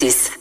Tschüss. 0.00 0.37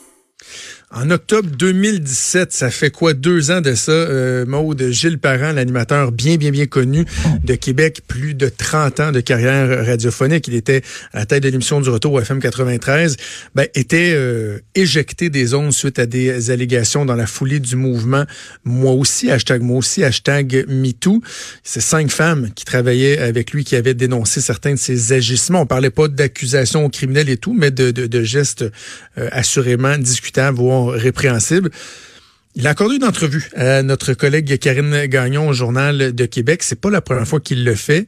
En 0.96 1.12
octobre 1.12 1.50
2017, 1.50 2.54
ça 2.54 2.72
fait 2.72 2.92
quoi 2.92 3.14
deux 3.14 3.52
ans 3.52 3.60
de 3.60 3.74
ça, 3.74 3.92
euh, 3.92 4.46
Maude 4.46 4.90
Gilles 4.90 5.20
Parent, 5.20 5.52
l'animateur 5.52 6.14
bien, 6.14 6.38
bien, 6.38 6.50
bien 6.50 6.66
connu 6.66 7.04
de 7.44 7.56
Québec, 7.56 8.04
plus 8.08 8.36
de 8.36 8.48
30 8.48 9.02
ans 9.02 9.12
de 9.12 9.20
carrière 9.20 9.86
radiophonique. 9.86 10.48
Il 10.48 10.56
était 10.56 10.84
à 11.12 11.20
la 11.20 11.26
tête 11.26 11.44
de 11.44 11.50
l'émission 11.50 11.82
du 11.82 11.90
retour 11.90 12.14
au 12.14 12.22
FM 12.22 12.40
93, 12.40 13.18
ben, 13.54 13.68
était 13.76 14.14
euh, 14.16 14.60
éjecté 14.76 15.30
des 15.30 15.54
ondes 15.54 15.74
suite 15.74 16.00
à 16.00 16.06
des 16.06 16.52
allégations 16.52 17.04
dans 17.04 17.16
la 17.16 17.28
foulée 17.28 17.60
du 17.60 17.76
mouvement 17.76 18.24
Moi 18.64 18.94
aussi, 18.94 19.30
hashtag 19.30 19.62
Moi 19.64 19.80
aussi, 19.80 20.06
hashtag 20.06 20.64
MeToo. 20.70 21.22
C'est 21.64 21.82
cinq 21.82 22.12
femmes 22.12 22.52
qui 22.56 22.64
travaillaient 22.64 23.18
avec 23.18 23.52
lui 23.52 23.66
qui 23.66 23.76
avaient 23.76 23.94
dénoncé 23.94 24.40
certains 24.40 24.76
de 24.76 24.80
ses 24.80 25.12
agissements. 25.12 25.64
On 25.64 25.66
parlait 25.66 25.90
pas 25.90 26.08
d'accusations 26.08 26.90
criminelles 26.90 27.30
et 27.30 27.38
tout, 27.38 27.54
mais 27.54 27.72
de, 27.72 27.92
de, 27.92 28.08
de 28.08 28.24
gestes 28.24 28.64
euh, 29.18 29.28
assurément 29.34 29.98
discutables, 29.98 30.56
voire 30.58 30.77
répréhensible. 30.86 31.70
Il 32.56 32.66
a 32.66 32.72
accordé 32.72 32.96
une 32.96 33.04
entrevue 33.04 33.50
à 33.56 33.84
notre 33.84 34.14
collègue 34.14 34.58
Karine 34.58 35.06
Gagnon 35.06 35.50
au 35.50 35.54
Journal 35.54 36.14
de 36.14 36.26
Québec. 36.26 36.64
C'est 36.64 36.80
pas 36.80 36.90
la 36.90 37.02
première 37.02 37.28
fois 37.28 37.40
qu'il 37.40 37.64
le 37.64 37.76
fait, 37.76 38.08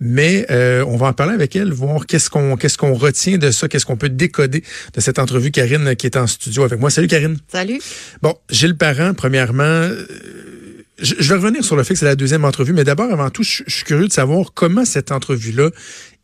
mais 0.00 0.46
euh, 0.50 0.84
on 0.88 0.96
va 0.96 1.06
en 1.06 1.12
parler 1.12 1.32
avec 1.32 1.54
elle, 1.54 1.72
voir 1.72 2.06
qu'est-ce 2.06 2.28
qu'on 2.28 2.56
qu'est-ce 2.56 2.76
qu'on 2.76 2.94
retient 2.94 3.38
de 3.38 3.50
ça, 3.52 3.68
qu'est-ce 3.68 3.86
qu'on 3.86 3.96
peut 3.96 4.08
décoder 4.08 4.64
de 4.94 5.00
cette 5.00 5.20
entrevue. 5.20 5.52
Karine 5.52 5.94
qui 5.94 6.06
est 6.06 6.16
en 6.16 6.26
studio 6.26 6.64
avec 6.64 6.80
moi. 6.80 6.90
Salut 6.90 7.06
Karine. 7.06 7.38
Salut. 7.46 7.80
Bon, 8.20 8.34
Gilles 8.50 8.76
Parent, 8.76 9.14
premièrement. 9.14 9.62
Euh, 9.62 10.06
je, 10.98 11.14
vais 11.14 11.34
revenir 11.34 11.64
sur 11.64 11.76
le 11.76 11.82
fait 11.82 11.94
que 11.94 12.00
c'est 12.00 12.06
la 12.06 12.16
deuxième 12.16 12.44
entrevue, 12.44 12.72
mais 12.72 12.84
d'abord, 12.84 13.12
avant 13.12 13.30
tout, 13.30 13.42
je, 13.42 13.62
suis 13.66 13.84
curieux 13.84 14.08
de 14.08 14.12
savoir 14.12 14.52
comment 14.54 14.84
cette 14.84 15.12
entrevue-là 15.12 15.70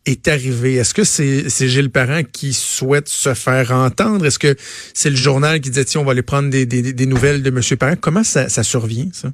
est 0.07 0.29
arrivé? 0.29 0.75
Est-ce 0.75 0.95
que 0.95 1.05
c'est 1.05 1.69
Gilles 1.69 1.91
Parent 1.91 2.23
qui 2.23 2.53
souhaite 2.53 3.09
se 3.09 3.35
faire 3.35 3.73
entendre? 3.73 4.25
Est-ce 4.27 4.39
que 4.39 4.57
c'est 4.95 5.11
le 5.11 5.17
journal 5.17 5.61
qui 5.61 5.71
dit, 5.71 5.85
tiens, 5.85 6.01
on 6.01 6.05
va 6.05 6.13
aller 6.13 6.23
prendre 6.23 6.51
des, 6.51 7.07
nouvelles 7.07 7.43
de 7.43 7.51
M. 7.51 7.61
Parent? 7.77 7.97
Comment 8.01 8.25
ça, 8.25 8.49
survient, 8.63 9.09
ça? 9.13 9.33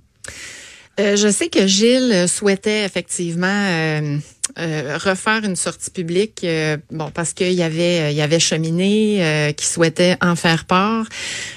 Euh, 0.99 1.15
je 1.15 1.29
sais 1.29 1.49
que 1.49 1.67
Gilles 1.67 2.27
souhaitait 2.27 2.87
effectivement 2.87 3.47
euh, 3.47 4.17
euh, 4.59 4.97
refaire 4.97 5.45
une 5.45 5.55
sortie 5.55 5.91
publique, 5.91 6.47
bon 6.91 7.11
parce 7.11 7.35
qu'il 7.35 7.53
y 7.53 7.63
avait 7.63 8.15
il 8.15 8.17
y 8.17 8.23
avait 8.23 8.41
cheminé 8.41 9.53
qui 9.59 9.67
souhaitait 9.67 10.17
en 10.23 10.37
faire 10.37 10.65
part, 10.65 11.07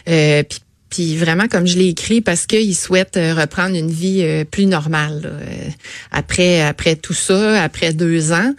puis 0.06 0.60
puis 0.90 1.16
vraiment, 1.16 1.48
comme 1.48 1.68
je 1.68 1.78
l'ai 1.78 1.88
écrit, 1.88 2.22
parce 2.22 2.48
qu'il 2.48 2.76
souhaite 2.76 3.16
euh, 3.16 3.34
reprendre 3.36 3.76
une 3.76 3.92
vie 3.92 4.22
euh, 4.24 4.44
plus 4.44 4.66
normale 4.66 5.22
euh, 5.26 5.70
après 6.12 6.62
après 6.62 6.96
tout 6.96 7.14
ça, 7.14 7.62
après 7.62 7.94
deux 7.94 8.32
ans. 8.32 8.54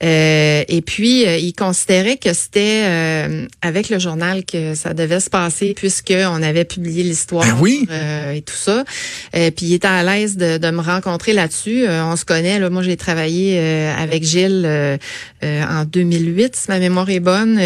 et 0.00 0.82
puis, 0.84 1.24
il 1.24 1.52
considérait 1.52 2.16
que 2.16 2.32
c'était 2.32 3.46
avec 3.62 3.88
le 3.88 3.98
journal 3.98 4.44
que 4.44 4.74
ça 4.74 4.94
devait 4.94 5.20
se 5.20 5.30
passer, 5.30 5.74
puisque 5.74 6.12
on 6.12 6.42
avait 6.42 6.64
publié 6.64 7.02
l'histoire 7.02 7.46
ben 7.46 7.56
oui. 7.60 7.88
et 8.34 8.42
tout 8.42 8.54
ça. 8.56 8.84
puis 9.32 9.66
il 9.66 9.74
était 9.74 9.86
à 9.86 10.02
l'aise 10.02 10.36
de, 10.36 10.58
de, 10.58 10.70
me 10.70 10.80
rencontrer 10.80 11.32
là-dessus. 11.32 11.86
on 11.88 12.16
se 12.16 12.24
connaît. 12.24 12.58
Là, 12.58 12.70
moi, 12.70 12.82
j'ai 12.82 12.96
travaillé 12.96 13.58
avec 13.58 14.24
Gilles 14.24 14.98
en 15.42 15.84
2008, 15.84 16.56
si 16.56 16.64
ma 16.68 16.78
mémoire 16.78 17.08
est 17.10 17.20
bonne 17.20 17.58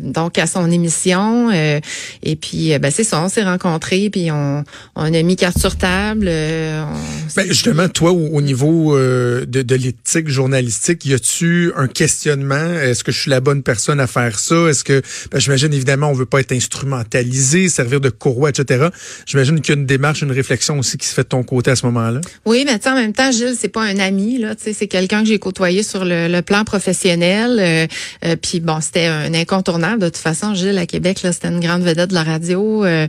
donc 0.00 0.38
à 0.38 0.46
son 0.46 0.70
émission. 0.70 1.50
Euh, 1.52 1.80
et 2.22 2.36
puis, 2.36 2.72
euh, 2.72 2.78
ben, 2.78 2.90
c'est 2.90 3.04
ça, 3.04 3.22
on 3.22 3.28
s'est 3.28 3.44
rencontrés, 3.44 4.08
puis 4.10 4.30
on, 4.30 4.64
on 4.96 5.14
a 5.14 5.22
mis 5.22 5.36
carte 5.36 5.58
sur 5.58 5.76
table. 5.76 6.26
Euh, 6.28 6.84
ben, 7.36 7.46
justement, 7.46 7.88
toi, 7.88 8.12
au, 8.12 8.40
niveau 8.40 8.96
de, 8.98 9.44
de 9.44 9.74
l'éthique 9.74 10.28
journalistique, 10.28 11.04
y 11.04 11.14
a-tu 11.14 11.72
un 11.76 11.86
questionnement? 11.86 12.74
Est-ce 12.74 13.04
que 13.04 13.12
je 13.12 13.20
suis 13.20 13.30
la 13.30 13.40
bonne 13.40 13.62
personne 13.62 14.00
à 14.00 14.06
faire 14.06 14.38
ça? 14.38 14.68
Est-ce 14.68 14.84
que, 14.84 15.02
ben, 15.30 15.38
j'imagine 15.38 15.72
évidemment, 15.72 16.08
on 16.08 16.14
veut 16.14 16.26
pas 16.26 16.40
être 16.40 16.52
instrumentalisé, 16.52 17.68
servir 17.68 18.00
de 18.00 18.10
courroie, 18.10 18.50
etc. 18.50 18.88
J'imagine 19.26 19.60
qu'il 19.60 19.74
y 19.74 19.78
a 19.78 19.80
une 19.80 19.86
démarche, 19.86 20.22
une 20.22 20.32
réflexion 20.32 20.78
aussi 20.78 20.96
qui 20.96 21.06
se 21.06 21.14
fait 21.14 21.22
de 21.22 21.28
ton 21.28 21.42
côté 21.42 21.70
à 21.70 21.76
ce 21.76 21.86
moment-là. 21.86 22.20
Oui, 22.44 22.64
mais 22.66 22.78
en 22.88 22.94
même 22.94 23.12
temps, 23.12 23.30
Gilles, 23.30 23.56
c'est 23.58 23.68
pas 23.68 23.82
un 23.82 23.98
ami, 23.98 24.38
là. 24.38 24.54
C'est 24.58 24.86
quelqu'un 24.86 25.22
que 25.22 25.28
j'ai 25.28 25.38
côtoyé 25.38 25.82
sur 25.82 26.04
le, 26.04 26.40
plan 26.40 26.64
professionnel. 26.64 27.88
puis 28.40 28.60
bon, 28.60 28.80
c'était 28.80 29.06
un 29.06 29.34
incontournable 29.34 29.89
de 29.96 30.06
toute 30.06 30.18
façon, 30.18 30.54
Gilles, 30.54 30.78
à 30.78 30.86
Québec, 30.86 31.22
là, 31.22 31.32
c'était 31.32 31.48
une 31.48 31.60
grande 31.60 31.82
vedette 31.82 32.10
de 32.10 32.14
la 32.14 32.22
radio. 32.22 32.84
Euh, 32.84 33.06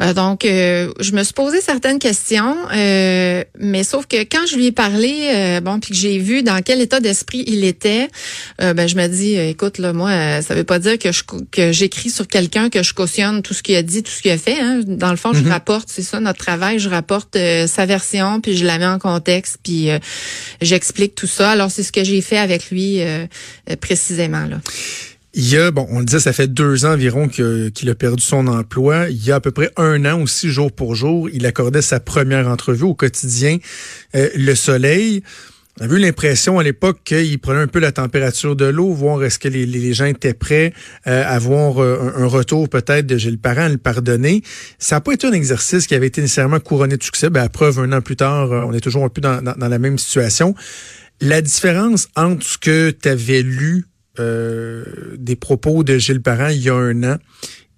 euh, 0.00 0.14
donc, 0.14 0.44
euh, 0.44 0.92
je 1.00 1.12
me 1.12 1.22
suis 1.22 1.34
posé 1.34 1.60
certaines 1.60 1.98
questions, 1.98 2.56
mais 2.70 3.84
sauf 3.84 4.06
que 4.06 4.22
quand 4.22 4.46
je 4.48 4.56
lui 4.56 4.66
ai 4.66 4.72
parlé, 4.72 5.60
bon, 5.62 5.80
puis 5.80 5.90
que 5.90 5.96
j'ai 5.96 6.18
vu 6.18 6.42
dans 6.42 6.62
quel 6.62 6.80
état 6.80 7.00
d'esprit 7.00 7.44
il 7.46 7.64
était, 7.64 8.08
ben 8.58 8.86
je 8.86 8.96
me 8.96 9.06
dis, 9.06 9.34
écoute, 9.34 9.78
là, 9.78 9.92
moi, 9.92 10.42
ça 10.42 10.54
veut 10.54 10.64
pas 10.64 10.78
dire 10.78 10.98
que 10.98 11.12
je 11.12 11.22
que 11.50 11.72
j'écris 11.72 12.10
sur 12.10 12.26
quelqu'un 12.26 12.70
que 12.70 12.82
je 12.82 12.94
cautionne 12.94 13.42
tout 13.42 13.54
ce 13.54 13.62
qu'il 13.62 13.76
a 13.76 13.82
dit, 13.82 14.02
tout 14.02 14.10
ce 14.10 14.22
qu'il 14.22 14.30
a 14.30 14.38
fait. 14.38 14.58
Hein. 14.58 14.80
Dans 14.86 15.10
le 15.10 15.16
fond, 15.16 15.32
je 15.32 15.40
mm-hmm. 15.40 15.48
rapporte, 15.48 15.88
c'est 15.90 16.02
ça 16.02 16.20
notre 16.20 16.38
travail, 16.38 16.78
je 16.78 16.88
rapporte 16.88 17.36
sa 17.66 17.86
version, 17.86 18.40
puis 18.40 18.56
je 18.56 18.64
la 18.64 18.78
mets 18.78 18.86
en 18.86 18.98
contexte, 18.98 19.58
puis 19.62 19.88
j'explique 20.60 21.14
tout 21.14 21.26
ça. 21.26 21.50
Alors, 21.50 21.70
c'est 21.70 21.82
ce 21.82 21.92
que 21.92 22.04
j'ai 22.04 22.20
fait 22.20 22.38
avec 22.38 22.70
lui 22.70 23.00
précisément 23.80 24.46
là. 24.46 24.58
Il 25.40 25.48
y 25.48 25.56
a, 25.56 25.70
bon, 25.70 25.86
on 25.90 26.00
le 26.00 26.04
disait, 26.04 26.18
ça 26.18 26.32
fait 26.32 26.52
deux 26.52 26.84
ans 26.84 26.94
environ 26.94 27.28
qu'il 27.28 27.88
a 27.88 27.94
perdu 27.94 28.20
son 28.20 28.48
emploi. 28.48 29.08
Il 29.08 29.24
y 29.24 29.30
a 29.30 29.36
à 29.36 29.40
peu 29.40 29.52
près 29.52 29.70
un 29.76 30.04
an 30.04 30.20
aussi, 30.20 30.50
jour 30.50 30.72
pour 30.72 30.96
jour, 30.96 31.30
il 31.32 31.46
accordait 31.46 31.80
sa 31.80 32.00
première 32.00 32.48
entrevue 32.48 32.82
au 32.82 32.94
quotidien 32.94 33.58
euh, 34.16 34.28
Le 34.34 34.56
Soleil. 34.56 35.22
On 35.80 35.88
a 35.88 35.94
eu 35.94 35.98
l'impression 35.98 36.58
à 36.58 36.64
l'époque 36.64 36.98
qu'il 37.04 37.38
prenait 37.38 37.60
un 37.60 37.68
peu 37.68 37.78
la 37.78 37.92
température 37.92 38.56
de 38.56 38.64
l'eau, 38.64 38.92
voir 38.92 39.22
est-ce 39.22 39.38
que 39.38 39.46
les, 39.46 39.92
gens 39.92 40.06
étaient 40.06 40.34
prêts 40.34 40.72
euh, 41.06 41.22
à 41.24 41.38
voir 41.38 41.80
euh, 41.80 42.14
un, 42.16 42.26
retour 42.26 42.68
peut-être 42.68 43.06
de 43.06 43.16
Gilles 43.16 43.38
Parent, 43.38 43.66
à 43.66 43.68
le 43.68 43.78
pardonner. 43.78 44.42
Ça 44.80 44.96
n'a 44.96 45.02
pas 45.02 45.12
été 45.12 45.28
un 45.28 45.32
exercice 45.32 45.86
qui 45.86 45.94
avait 45.94 46.08
été 46.08 46.20
nécessairement 46.20 46.58
couronné 46.58 46.96
de 46.96 47.02
succès. 47.04 47.30
Ben, 47.30 47.44
à 47.44 47.48
preuve, 47.48 47.78
un 47.78 47.92
an 47.92 48.00
plus 48.00 48.16
tard, 48.16 48.50
on 48.50 48.72
est 48.72 48.80
toujours 48.80 49.04
un 49.04 49.08
peu 49.08 49.20
dans, 49.20 49.40
dans 49.40 49.68
la 49.68 49.78
même 49.78 49.98
situation. 49.98 50.56
La 51.20 51.42
différence 51.42 52.08
entre 52.16 52.44
ce 52.44 52.58
que 52.58 52.90
tu 52.90 53.08
avais 53.08 53.42
lu 53.42 53.84
euh, 54.20 55.16
des 55.18 55.36
propos 55.36 55.84
de 55.84 55.98
Gilles 55.98 56.22
Parent 56.22 56.48
il 56.48 56.62
y 56.62 56.68
a 56.68 56.74
un 56.74 57.02
an. 57.04 57.16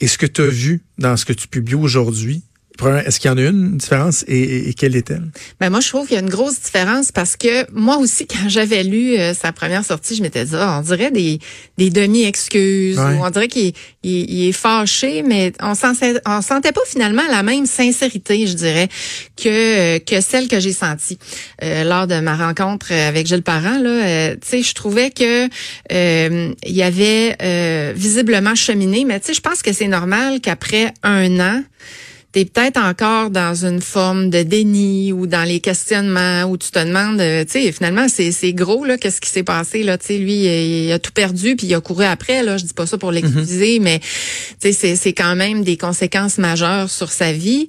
Et 0.00 0.06
ce 0.06 0.16
que 0.16 0.26
tu 0.26 0.40
as 0.40 0.46
vu 0.46 0.82
dans 0.98 1.16
ce 1.16 1.24
que 1.24 1.32
tu 1.32 1.48
publies 1.48 1.74
aujourd'hui 1.74 2.42
est-ce 2.88 3.20
qu'il 3.20 3.30
y 3.30 3.34
en 3.34 3.36
a 3.36 3.42
une 3.42 3.76
différence 3.76 4.24
et, 4.26 4.74
quelle 4.74 4.96
est-elle? 4.96 5.30
Ben 5.60 5.70
moi, 5.70 5.80
je 5.80 5.88
trouve 5.88 6.06
qu'il 6.06 6.14
y 6.14 6.18
a 6.18 6.22
une 6.22 6.30
grosse 6.30 6.60
différence 6.60 7.12
parce 7.12 7.36
que 7.36 7.70
moi 7.72 7.98
aussi, 7.98 8.26
quand 8.28 8.48
j'avais 8.48 8.82
lu 8.82 9.16
euh, 9.18 9.34
sa 9.34 9.52
première 9.52 9.84
sortie, 9.84 10.16
je 10.16 10.22
m'étais 10.22 10.44
dit, 10.44 10.54
ah, 10.54 10.78
on 10.78 10.82
dirait 10.82 11.10
des, 11.10 11.38
des 11.78 11.90
demi-excuses, 11.90 12.98
on 12.98 13.30
dirait 13.30 13.48
qu'il 13.48 13.72
il, 14.02 14.48
est 14.48 14.52
fâché, 14.52 15.22
mais 15.22 15.52
on, 15.60 15.74
sentait, 15.74 16.20
on 16.26 16.42
sentait 16.42 16.72
pas 16.72 16.80
finalement 16.86 17.22
la 17.30 17.42
même 17.42 17.66
sincérité, 17.66 18.46
je 18.46 18.54
dirais, 18.54 18.88
que, 19.36 19.98
que 19.98 20.20
celle 20.20 20.48
que 20.48 20.60
j'ai 20.60 20.72
sentie 20.72 21.18
euh, 21.62 21.84
lors 21.84 22.06
de 22.06 22.20
ma 22.20 22.36
rencontre 22.36 22.92
avec 22.92 23.26
Gilles 23.26 23.42
Parent. 23.42 23.78
Là, 23.78 23.90
euh, 23.90 24.34
tu 24.34 24.48
sais, 24.48 24.62
je 24.62 24.74
trouvais 24.74 25.10
que 25.10 25.48
il 25.90 26.76
y 26.76 26.82
avait 26.82 27.94
visiblement 27.94 28.54
cheminé, 28.54 29.04
mais 29.04 29.20
tu 29.20 29.28
sais, 29.28 29.34
je 29.34 29.40
pense 29.40 29.62
que 29.62 29.72
c'est 29.72 29.88
normal 29.88 30.40
qu'après 30.40 30.92
un 31.02 31.40
an, 31.40 31.62
tu 32.32 32.40
es 32.40 32.44
peut-être 32.44 32.78
encore 32.78 33.30
dans 33.30 33.64
une 33.64 33.80
forme 33.80 34.30
de 34.30 34.42
déni 34.42 35.12
ou 35.12 35.26
dans 35.26 35.42
les 35.42 35.60
questionnements 35.60 36.44
où 36.44 36.56
tu 36.56 36.70
te 36.70 36.78
demandes, 36.78 37.20
euh, 37.20 37.44
tu 37.44 37.52
sais, 37.52 37.72
finalement, 37.72 38.08
c'est, 38.08 38.30
c'est 38.30 38.52
gros, 38.52 38.84
là, 38.84 38.98
qu'est-ce 38.98 39.20
qui 39.20 39.28
s'est 39.28 39.42
passé, 39.42 39.82
là, 39.82 39.98
tu 39.98 40.06
sais, 40.06 40.18
lui, 40.18 40.44
il, 40.44 40.92
a 40.92 40.98
tout 40.98 41.12
perdu, 41.12 41.56
puis 41.56 41.66
il 41.66 41.74
a 41.74 41.80
couru 41.80 42.04
après, 42.04 42.42
là, 42.42 42.56
je 42.56 42.64
dis 42.64 42.74
pas 42.74 42.86
ça 42.86 42.98
pour 42.98 43.10
l'excuser, 43.10 43.78
mm-hmm. 43.78 43.82
mais, 43.82 43.98
tu 43.98 44.06
sais, 44.60 44.72
c'est, 44.72 44.96
c'est 44.96 45.12
quand 45.12 45.34
même 45.34 45.64
des 45.64 45.76
conséquences 45.76 46.38
majeures 46.38 46.88
sur 46.88 47.10
sa 47.10 47.32
vie. 47.32 47.66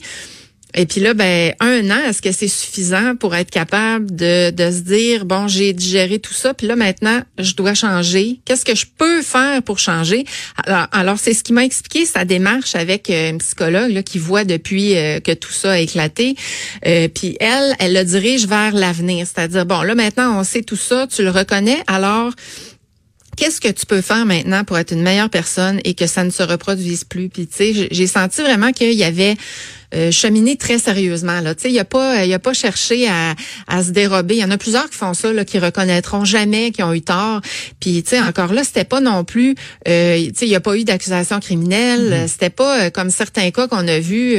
Et 0.73 0.85
puis 0.85 1.01
là, 1.01 1.13
ben 1.13 1.53
un 1.59 1.89
an, 1.91 1.99
est-ce 2.07 2.21
que 2.21 2.31
c'est 2.31 2.47
suffisant 2.47 3.15
pour 3.15 3.35
être 3.35 3.49
capable 3.49 4.15
de, 4.15 4.51
de 4.51 4.71
se 4.71 4.79
dire 4.79 5.25
bon, 5.25 5.47
j'ai 5.47 5.73
digéré 5.73 6.19
tout 6.19 6.33
ça, 6.33 6.53
puis 6.53 6.67
là 6.67 6.75
maintenant, 6.75 7.21
je 7.37 7.53
dois 7.53 7.73
changer? 7.73 8.39
Qu'est-ce 8.45 8.63
que 8.65 8.75
je 8.75 8.85
peux 8.97 9.21
faire 9.21 9.61
pour 9.63 9.79
changer? 9.79 10.25
Alors, 10.65 10.87
alors 10.91 11.19
c'est 11.19 11.33
ce 11.33 11.43
qui 11.43 11.53
m'a 11.53 11.65
expliqué 11.65 12.05
sa 12.05 12.25
démarche 12.25 12.75
avec 12.75 13.09
euh, 13.09 13.31
une 13.31 13.39
psychologue 13.39 14.01
qui 14.03 14.17
voit 14.17 14.45
depuis 14.45 14.95
euh, 14.95 15.19
que 15.19 15.33
tout 15.33 15.51
ça 15.51 15.73
a 15.73 15.77
éclaté. 15.79 16.35
Euh, 16.85 17.07
puis 17.07 17.35
elle, 17.39 17.75
elle 17.79 17.93
le 17.93 18.03
dirige 18.03 18.47
vers 18.47 18.73
l'avenir, 18.73 19.27
c'est-à-dire 19.27 19.65
bon, 19.65 19.81
là 19.81 19.95
maintenant, 19.95 20.39
on 20.39 20.43
sait 20.43 20.63
tout 20.63 20.75
ça, 20.75 21.07
tu 21.07 21.23
le 21.23 21.31
reconnais, 21.31 21.79
alors 21.87 22.31
qu'est-ce 23.37 23.59
que 23.59 23.69
tu 23.69 23.85
peux 23.85 24.01
faire 24.01 24.25
maintenant 24.25 24.63
pour 24.63 24.77
être 24.77 24.91
une 24.93 25.01
meilleure 25.01 25.29
personne 25.29 25.79
et 25.83 25.93
que 25.93 26.07
ça 26.07 26.23
ne 26.23 26.29
se 26.29 26.43
reproduise 26.43 27.03
plus? 27.03 27.29
Puis 27.29 27.47
tu 27.47 27.55
sais, 27.55 27.87
j'ai 27.91 28.07
senti 28.07 28.41
vraiment 28.41 28.71
qu'il 28.71 28.93
y 28.93 29.03
avait 29.03 29.35
euh, 29.93 30.11
cheminé 30.11 30.55
très 30.55 30.79
sérieusement. 30.79 31.41
Là, 31.41 31.55
tu 31.55 31.63
sais, 31.63 31.71
il 31.71 31.79
a 31.79 31.85
pas, 31.85 32.25
il 32.25 32.33
a 32.33 32.39
pas 32.39 32.53
cherché 32.53 33.07
à, 33.07 33.35
à 33.67 33.83
se 33.83 33.91
dérober. 33.91 34.35
Il 34.35 34.41
y 34.41 34.43
en 34.43 34.51
a 34.51 34.57
plusieurs 34.57 34.89
qui 34.89 34.97
font 34.97 35.13
ça, 35.13 35.33
là, 35.33 35.45
qui 35.45 35.59
reconnaîtront 35.59 36.25
jamais 36.25 36.71
qui 36.71 36.83
ont 36.83 36.93
eu 36.93 37.01
tort. 37.01 37.41
Puis, 37.79 38.03
tu 38.03 38.11
sais, 38.11 38.19
encore 38.19 38.53
là, 38.53 38.63
c'était 38.63 38.83
pas 38.85 39.01
non 39.01 39.23
plus, 39.23 39.55
euh, 39.87 40.17
tu 40.17 40.31
sais, 40.35 40.45
il 40.45 40.51
y 40.51 40.55
a 40.55 40.59
pas 40.59 40.77
eu 40.77 40.83
d'accusation 40.83 41.39
criminelle. 41.39 42.11
Mm-hmm. 42.11 42.27
C'était 42.27 42.49
pas 42.49 42.89
comme 42.91 43.09
certains 43.09 43.51
cas 43.51 43.67
qu'on 43.67 43.87
a 43.87 43.99
vus, 43.99 44.35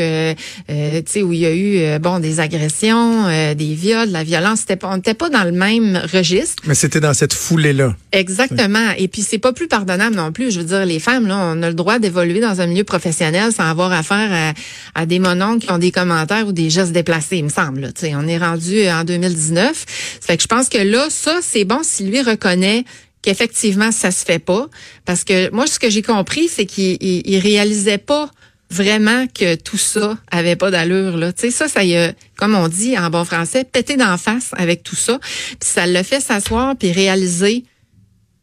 tu 0.68 0.74
sais, 1.06 1.22
où 1.22 1.32
il 1.32 1.40
y 1.40 1.46
a 1.46 1.54
eu, 1.54 1.98
bon, 1.98 2.18
des 2.18 2.40
agressions, 2.40 3.26
des 3.54 3.74
viols, 3.74 4.08
de 4.08 4.12
la 4.12 4.24
violence. 4.24 4.60
C'était 4.60 4.76
pas, 4.76 4.88
on 4.88 4.96
n'était 4.96 5.14
pas 5.14 5.28
dans 5.28 5.44
le 5.44 5.52
même 5.52 6.00
registre. 6.12 6.62
Mais 6.66 6.74
c'était 6.74 7.00
dans 7.00 7.14
cette 7.14 7.32
foulée-là. 7.32 7.96
Exactement. 8.12 8.90
Et 8.98 9.08
puis, 9.08 9.22
c'est 9.22 9.38
pas 9.38 9.52
plus 9.52 9.68
pardonnable 9.68 10.16
non 10.16 10.32
plus. 10.32 10.50
Je 10.50 10.60
veux 10.60 10.66
dire, 10.66 10.84
les 10.84 10.98
femmes, 10.98 11.26
là, 11.26 11.38
on 11.38 11.62
a 11.62 11.68
le 11.68 11.74
droit 11.74 11.98
d'évoluer 11.98 12.40
dans 12.40 12.60
un 12.60 12.66
milieu 12.66 12.84
professionnel 12.84 13.52
sans 13.52 13.64
avoir 13.64 13.92
affaire 13.92 14.54
à, 14.94 15.06
des 15.06 15.18
qui 15.58 15.70
ont 15.70 15.78
des 15.78 15.92
commentaires 15.92 16.46
ou 16.46 16.52
des 16.52 16.70
gestes 16.70 16.92
déplacés, 16.92 17.38
il 17.38 17.44
me 17.44 17.48
semble. 17.48 17.92
on 18.02 18.28
est 18.28 18.38
rendu 18.38 18.88
en 18.88 19.04
2019. 19.04 19.72
Ça 19.74 20.26
fait 20.26 20.36
que 20.36 20.42
je 20.42 20.48
pense 20.48 20.68
que 20.68 20.78
là, 20.78 21.06
ça, 21.10 21.38
c'est 21.42 21.64
bon 21.64 21.80
si 21.82 22.04
lui 22.04 22.22
reconnaît 22.22 22.84
qu'effectivement, 23.22 23.92
ça 23.92 24.10
se 24.10 24.24
fait 24.24 24.38
pas. 24.38 24.66
Parce 25.04 25.24
que 25.24 25.50
moi, 25.50 25.66
ce 25.66 25.78
que 25.78 25.88
j'ai 25.88 26.02
compris, 26.02 26.48
c'est 26.48 26.66
qu'il 26.66 26.98
il, 27.00 27.38
réalisait 27.38 27.98
pas 27.98 28.30
vraiment 28.70 29.26
que 29.26 29.54
tout 29.54 29.78
ça 29.78 30.16
avait 30.30 30.56
pas 30.56 30.70
d'allure. 30.70 31.32
Tu 31.34 31.50
ça 31.50 31.68
ça 31.68 31.84
y 31.84 31.96
a 31.96 32.12
comme 32.36 32.54
on 32.54 32.68
dit 32.68 32.98
en 32.98 33.10
bon 33.10 33.24
français 33.24 33.64
pété 33.64 33.96
d'en 33.96 34.16
face 34.16 34.50
avec 34.56 34.82
tout 34.82 34.96
ça. 34.96 35.18
Puis 35.60 35.70
ça 35.70 35.86
le 35.86 36.02
fait 36.02 36.20
s'asseoir 36.20 36.74
puis 36.76 36.90
réaliser 36.90 37.64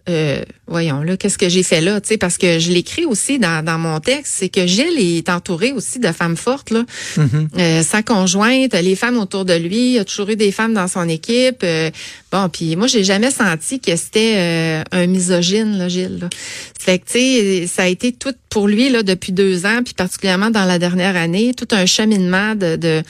euh, 0.10 0.42
voyons 0.68 1.02
là, 1.02 1.18
qu'est-ce 1.18 1.38
que 1.38 1.50
j'ai 1.50 1.64
fait 1.64 1.82
là, 1.82 2.02
tu 2.02 2.10
sais, 2.10 2.18
parce 2.18 2.38
que 2.38 2.60
je 2.60 2.72
l'écris 2.72 3.06
aussi 3.06 3.40
dans, 3.40 3.64
dans 3.64 3.78
mon 3.78 4.00
texte, 4.00 4.34
c'est 4.38 4.50
que 4.50 4.66
Gilles 4.68 5.00
est 5.00 5.30
entouré 5.30 5.72
aussi 5.72 6.00
de 6.00 6.12
femmes 6.12 6.36
fortes 6.36 6.72
là. 6.72 6.84
Mm-hmm. 7.18 7.48
Euh, 7.58 7.84
sa 7.84 8.04
conjointe, 8.04 8.74
les 8.74 8.96
femmes 8.96 9.18
autour 9.18 9.46
de 9.46 9.54
lui, 9.54 9.94
il 9.94 10.00
a 10.00 10.06
toujours 10.06 10.30
eu 10.30 10.36
des 10.36 10.52
femmes 10.52 10.74
dans 10.74 10.88
son 10.88 11.08
équipe. 11.08 11.62
Euh, 11.64 11.92
bon, 12.32 12.50
puis 12.50 12.76
moi 12.76 12.88
j'ai 12.88 13.04
jamais 13.04 13.32
senti 13.32 13.80
que 13.80 13.96
c'était 13.96 14.84
un 14.92 15.08
misogyne 15.08 15.78
là, 15.78 15.88
Gilles. 15.88 16.20
Là. 16.22 16.30
Fait 16.80 17.00
que 17.00 17.06
tu 17.06 17.20
sais, 17.20 17.68
ça 17.68 17.84
a 17.84 17.88
été 17.88 18.12
tout 18.12 18.34
pour 18.50 18.68
lui 18.68 18.90
là 18.90 19.04
depuis 19.04 19.32
deux 19.32 19.66
ans, 19.66 19.82
puis 19.84 19.94
particulièrement 19.94 20.50
dans 20.50 20.66
la 20.66 20.80
dernière 20.80 21.16
année, 21.16 21.54
tout 21.56 21.68
un 21.72 21.86
cheminement 21.86 22.56
de, 22.56 22.76
de 22.76 23.04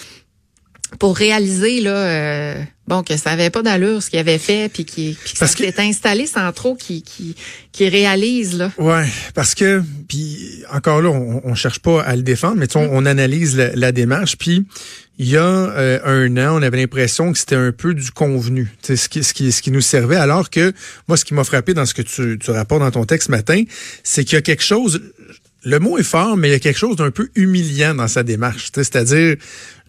pour 0.97 1.15
réaliser 1.15 1.81
là 1.81 2.55
bon, 2.89 3.03
que 3.03 3.15
ça 3.15 3.29
avait 3.29 3.51
pas 3.51 3.61
d'allure 3.61 4.01
ce 4.01 4.09
qu'il 4.09 4.19
avait 4.19 4.39
fait, 4.39 4.69
puis 4.71 4.83
qui 4.83 5.15
que 5.15 5.37
ça 5.37 5.47
s'est 5.47 5.73
installé 5.77 6.25
sans 6.25 6.51
trop 6.51 6.75
qu'il 6.75 7.03
qui 7.03 7.35
qui 7.71 7.87
réalise 7.87 8.57
là. 8.57 8.71
Ouais, 8.79 9.07
parce 9.35 9.53
que 9.53 9.83
puis 10.07 10.63
encore 10.73 11.01
là, 11.01 11.09
on, 11.09 11.41
on 11.45 11.55
cherche 11.55 11.79
pas 11.79 12.01
à 12.01 12.15
le 12.15 12.23
défendre, 12.23 12.55
mais 12.57 12.75
on, 12.75 12.89
on, 12.91 13.05
analyse 13.05 13.55
la, 13.55 13.91
démarche, 13.91 14.37
puis 14.37 14.65
il 15.19 15.29
y 15.29 15.37
a 15.37 15.43
euh, 15.43 15.99
un 16.03 16.35
an, 16.37 16.57
on 16.59 16.63
avait 16.63 16.77
l'impression 16.77 17.31
que 17.31 17.37
c'était 17.37 17.55
un 17.55 17.71
peu 17.71 17.93
du 17.93 18.09
convenu, 18.11 18.67
ce 18.83 19.07
qui, 19.07 19.23
ce, 19.23 19.33
qui, 19.33 19.51
ce 19.51 19.61
qui 19.61 19.69
nous 19.69 19.81
servait, 19.81 20.15
alors 20.15 20.49
que 20.49 20.73
moi, 21.07 21.15
ce 21.15 21.25
qui 21.25 21.35
m'a 21.35 21.43
frappé 21.43 21.75
dans 21.75 21.85
ce 21.85 21.93
que 21.93 22.01
tu, 22.01 22.39
tu 22.39 22.51
rapportes 22.51 22.81
dans 22.81 22.91
ton 22.91 23.05
texte 23.05 23.27
ce 23.27 23.31
matin, 23.31 23.63
c'est 24.03 24.23
qu'il 24.23 24.35
y 24.35 24.39
a 24.39 24.41
quelque 24.41 24.63
chose, 24.63 25.01
le 25.63 25.79
mot 25.79 25.97
est 25.97 26.03
fort, 26.03 26.37
mais 26.37 26.49
il 26.49 26.51
y 26.51 26.55
a 26.55 26.59
quelque 26.59 26.79
chose 26.79 26.95
d'un 26.95 27.11
peu 27.11 27.29
humiliant 27.35 27.93
dans 27.93 28.07
sa 28.07 28.23
démarche. 28.23 28.71
C'est-à-dire, 28.73 29.35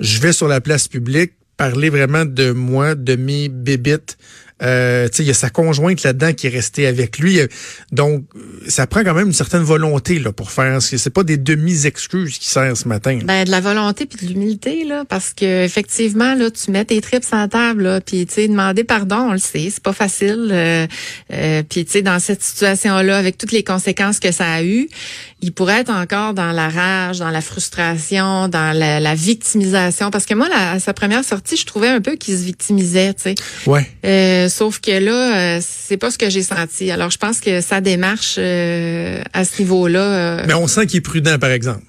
je 0.01 0.21
vais 0.21 0.33
sur 0.33 0.49
la 0.49 0.61
place 0.61 0.89
publique, 0.89 1.33
parler 1.61 1.91
vraiment 1.91 2.25
de 2.25 2.53
moi, 2.53 2.95
de 2.95 3.17
mes 3.17 3.51
bébites. 3.51 4.17
Euh, 4.63 5.09
il 5.19 5.25
y 5.25 5.31
a 5.31 5.35
sa 5.35 5.51
conjointe 5.51 6.03
là-dedans 6.03 6.33
qui 6.33 6.47
est 6.47 6.51
restée 6.51 6.87
avec 6.87 7.19
lui. 7.19 7.39
Donc, 7.93 8.25
ça 8.69 8.87
prend 8.87 9.03
quand 9.03 9.15
même 9.15 9.29
une 9.29 9.33
certaine 9.33 9.63
volonté 9.63 10.19
là 10.19 10.33
pour 10.33 10.51
faire. 10.51 10.81
C'est 10.83 11.11
pas 11.11 11.23
des 11.23 11.37
demi-excuses 11.37 12.39
qui 12.39 12.47
servent 12.47 12.77
ce 12.77 12.89
matin. 12.89 13.19
Ben 13.25 13.45
de 13.45 13.51
la 13.51 13.61
volonté 13.61 14.07
puis 14.07 14.27
de 14.27 14.33
l'humilité 14.33 14.85
là, 14.85 15.05
parce 15.07 15.33
que 15.33 15.65
effectivement 15.65 16.35
là, 16.35 16.51
tu 16.51 16.71
mets 16.71 16.85
tes 16.85 17.01
tripes 17.01 17.25
la 17.33 17.49
table 17.49 17.83
là, 17.83 18.01
puis 18.01 18.27
demander 18.27 18.85
pardon, 18.85 19.29
on 19.29 19.33
le 19.33 19.39
sait, 19.39 19.69
c'est 19.71 19.83
pas 19.83 19.93
facile. 19.93 20.49
Euh, 20.51 20.87
euh, 21.33 21.63
puis 21.63 21.85
dans 22.03 22.19
cette 22.19 22.43
situation 22.43 23.01
là, 23.01 23.19
avec 23.19 23.39
toutes 23.39 23.53
les 23.53 23.65
conséquences 23.65 24.19
que 24.19 24.33
ça 24.33 24.51
a 24.51 24.63
eu, 24.63 24.89
il 25.43 25.53
pourrait 25.53 25.81
être 25.81 25.91
encore 25.91 26.35
dans 26.35 26.53
la 26.53 26.69
rage, 26.69 27.19
dans 27.19 27.31
la 27.31 27.41
frustration, 27.41 28.49
dans 28.49 28.77
la, 28.77 29.15
victimisation. 29.15 30.11
Parce 30.11 30.27
que 30.27 30.35
moi, 30.35 30.49
à 30.55 30.79
sa 30.79 30.93
première 30.93 31.25
sortie, 31.25 31.57
je 31.57 31.67
trouvais 31.67 31.89
un 31.89 32.01
peu 32.01 32.17
qu'il 32.17 32.37
se 32.37 32.45
victimisait, 32.45 33.15
tu 33.15 33.23
sais. 33.23 33.35
Ouais. 33.67 33.87
Euh, 34.05 34.49
sauf 34.49 34.81
que 34.81 34.91
là, 34.91 35.57
euh, 35.57 35.61
c'est 35.63 35.97
pas 35.97 36.11
ce 36.11 36.19
que 36.19 36.31
j'ai 36.31 36.43
senti. 36.43 36.91
Alors, 36.91 37.11
je 37.11 37.19
pense 37.19 37.41
que 37.41 37.61
sa 37.61 37.81
démarche 37.81 38.37
euh, 38.39 39.23
à 39.33 39.45
ce 39.45 39.61
niveau-là. 39.61 40.45
Mais 40.47 40.55
on 40.55 40.67
sent 40.67 40.87
qu'il 40.87 40.99
est 40.99 41.03
prudent, 41.03 41.39
par 41.39 41.51
exemple. 41.51 41.83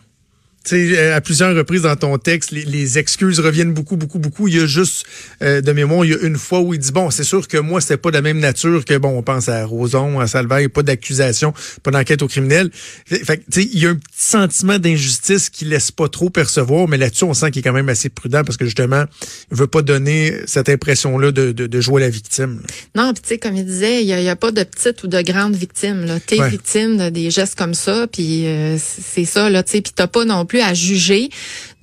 Tu 0.64 0.90
sais, 0.90 1.00
euh, 1.00 1.16
à 1.16 1.22
plusieurs 1.22 1.56
reprises 1.56 1.82
dans 1.82 1.96
ton 1.96 2.20
texte, 2.20 2.52
les, 2.52 3.00
excuses 3.00 3.40
reviennent 3.40 3.74
beaucoup, 3.74 3.96
beaucoup, 3.96 4.20
beaucoup. 4.20 4.48
Il 4.48 4.58
y 4.58 4.60
a 4.60 4.68
juste, 4.68 5.06
euh, 5.42 5.60
de 5.60 5.72
mémoire, 5.72 6.06
il 6.06 6.12
y 6.12 6.14
a 6.14 6.20
une 6.20 6.38
fois 6.38 6.60
où 6.60 6.74
il 6.76 6.80
dit, 6.80 6.92
bon, 6.92 7.10
c'est 7.10 7.24
sûr 7.24 7.48
que 7.48 7.58
moi, 7.58 7.82
c'était 7.82 7.98
pas 7.98 8.10
de 8.10 8.16
la 8.16 8.22
même 8.22 8.38
nature 8.38 8.86
que, 8.86 8.96
bon, 8.98 9.18
on 9.18 9.24
pense 9.24 9.50
à 9.50 9.66
Roson, 9.66 10.20
à 10.20 10.28
Salvaire, 10.28 10.70
pas 10.70 10.84
d'accusation, 10.84 11.54
pas 11.82 11.90
d'enquête 11.90 12.22
au 12.22 12.28
criminel. 12.28 12.70
Fait 13.06 13.38
tu 13.38 13.62
sais, 13.62 13.70
il 13.74 13.80
y 13.80 13.88
a 13.88 13.90
un 13.90 13.96
petit 13.96 14.10
sentiment 14.14 14.78
d'injustice 14.78 15.50
qui 15.50 15.66
laisse 15.66 15.90
pas 15.90 16.10
trop 16.10 16.30
percevoir, 16.30 16.88
mais 16.88 16.98
là-dessus, 16.98 17.24
on 17.24 17.34
sent 17.34 17.50
qu'il 17.50 17.62
est 17.62 17.64
quand 17.64 17.74
même 17.74 17.90
assez 17.90 18.10
prudent 18.10 18.44
parce 18.44 18.58
que, 18.58 18.66
justement, 18.66 19.06
il 19.52 19.58
veut 19.58 19.68
pas 19.68 19.82
donner 19.82 20.36
cette 20.46 20.70
impression-là 20.70 21.32
de, 21.32 21.52
de, 21.52 21.82
jouer 21.82 22.02
la 22.02 22.10
victime. 22.10 22.62
Non, 22.94 23.14
puis 23.14 23.24
tu 23.24 23.30
sais, 23.30 23.38
comme 23.40 23.56
il 23.56 23.66
disait, 23.66 24.04
il 24.04 24.08
y, 24.08 24.30
a, 24.30 24.36
pas 24.36 24.52
de 24.52 24.64
petite 24.64 25.04
ou 25.04 25.08
de 25.08 25.22
grande 25.22 25.56
victime, 25.56 26.06
là. 26.06 26.20
T'es 26.20 26.38
victime 26.50 26.98
de 26.98 27.10
des 27.10 27.32
gestes 27.32 27.58
comme 27.58 27.74
ça, 27.74 28.06
puis 28.06 28.46
euh, 28.46 28.78
c'est 28.78 29.26
ça, 29.26 29.50
là, 29.50 29.64
tu 29.64 29.72
sais, 29.72 29.82
puis 29.82 29.94
t'as 29.96 30.08
pas 30.08 30.26
non 30.26 30.46
plus 30.46 30.51
à 30.60 30.74
juger 30.74 31.30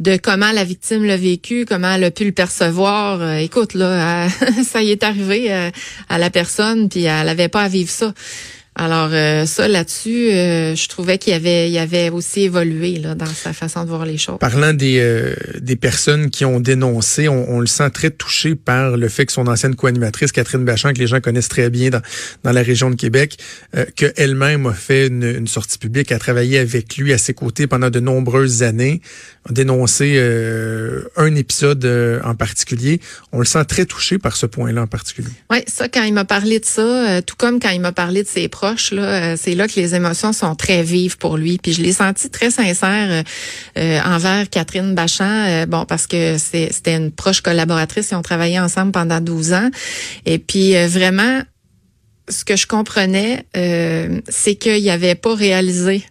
de 0.01 0.17
comment 0.17 0.53
la 0.53 0.65
victime 0.65 1.05
l'a 1.05 1.17
vécu, 1.17 1.65
comment 1.65 1.93
elle 1.93 2.05
a 2.05 2.11
pu 2.11 2.25
le 2.25 2.33
percevoir. 2.33 3.21
Euh, 3.21 3.37
écoute, 3.37 3.75
là, 3.75 4.29
ça 4.65 4.83
y 4.83 4.91
est 4.91 5.03
arrivé 5.03 5.53
euh, 5.53 5.71
à 6.09 6.19
la 6.19 6.31
personne, 6.31 6.89
puis 6.89 7.05
elle 7.05 7.27
n'avait 7.27 7.49
pas 7.49 7.63
à 7.63 7.69
vivre 7.69 7.91
ça. 7.91 8.13
Alors 8.81 9.11
euh, 9.13 9.45
ça 9.45 9.67
là-dessus, 9.67 10.31
euh, 10.31 10.77
je 10.77 10.89
trouvais 10.89 11.19
qu'il 11.19 11.33
avait, 11.33 11.69
il 11.69 11.77
avait 11.79 12.11
aussi 12.11 12.43
évolué 12.43 12.99
là, 12.99 13.17
dans 13.17 13.27
sa 13.27 13.53
façon 13.53 13.83
de 13.83 13.89
voir 13.89 14.07
les 14.07 14.19
choses. 14.19 14.39
Parlant 14.39 14.73
des, 14.73 15.01
euh, 15.01 15.35
des 15.59 15.75
personnes 15.75 16.31
qui 16.31 16.45
ont 16.45 16.61
dénoncé, 16.61 17.29
on, 17.29 17.59
le 17.59 17.67
sent 17.67 17.91
très 17.91 18.11
touché 18.11 18.55
par 18.55 18.97
le 18.97 19.09
fait 19.09 19.27
que 19.27 19.33
son 19.33 19.49
ancienne 19.49 19.75
co-animatrice 19.75 20.31
Catherine 20.31 20.65
Bachand, 20.65 20.93
que 20.93 21.01
les 21.01 21.09
gens 21.09 21.21
connaissent 21.21 21.49
très 21.49 21.71
bien 21.71 21.91
dans, 21.91 22.01
dans 22.45 22.53
la 22.53 22.63
région 22.63 22.89
de 22.89 22.95
Québec, 22.95 23.39
qu'elle-même 23.97 24.67
a 24.67 24.73
fait 24.73 25.09
une, 25.09 25.25
une, 25.25 25.49
sortie 25.49 25.79
publique, 25.79 26.13
a 26.13 26.19
travaillé 26.21 26.59
avec 26.59 26.97
lui 26.97 27.13
à 27.13 27.19
ses 27.19 27.35
côtés 27.35 27.67
pendant 27.67 27.91
de 27.91 27.99
nombreuses 27.99 28.63
années, 28.63 29.01
a 29.49 29.53
dénoncé 29.53 30.19
un 31.17 31.35
épisode 31.35 31.85
en 32.23 32.37
particulier. 32.37 33.01
On 33.33 33.41
le 33.41 33.45
sent 33.45 33.65
très 33.65 33.87
touché 33.87 34.19
par 34.19 34.37
ce 34.37 34.47
point-là 34.47 34.83
en 34.83 34.87
particulier. 34.87 35.31
Oui, 35.51 35.59
ça 35.67 35.89
quand 35.89 36.05
il 36.05 36.15
m'a 36.15 36.25
parlé 36.25 36.61
de 36.61 36.65
ça, 36.65 37.21
tout 37.23 37.35
comme 37.37 37.59
quand 37.59 37.71
il 37.71 37.81
m'a 37.81 37.93
parlé 37.93 38.23
de 38.23 38.29
ses 38.29 38.49
proches 38.49 38.68
euh, 38.93 39.37
c'est 39.39 39.55
là 39.55 39.69
que 39.69 39.75
les 39.77 39.95
émotions 39.95 40.33
sont 40.33 40.55
très 40.55 40.83
vives 40.83 41.19
pour 41.19 41.37
lui. 41.37 41.59
Puis 41.59 41.73
je 41.73 41.83
l'ai 41.83 41.93
senti 41.93 42.31
très 42.31 42.51
sincère 42.51 43.09
euh, 43.11 43.23
euh, 43.79 44.01
envers 44.05 44.49
Catherine 44.51 44.95
Bachand, 44.95 45.67
bon 45.67 45.85
parce 45.85 46.07
que 46.07 46.37
c'était 46.39 46.97
une 46.97 47.11
proche 47.11 47.41
collaboratrice, 47.41 48.11
ils 48.11 48.15
ont 48.15 48.23
travaillé 48.23 48.59
ensemble 48.61 48.93
pendant 48.93 49.21
12 49.21 49.53
ans. 49.53 49.71
Et 50.27 50.39
puis 50.39 50.75
vraiment, 50.87 51.43
ce 52.29 52.45
que 52.45 52.57
je 52.57 52.67
comprenais, 52.67 53.47
c'est 54.29 54.55
qu'il 54.57 54.89
avait 54.91 55.15
pas 55.15 55.35
réalisé. 55.35 56.05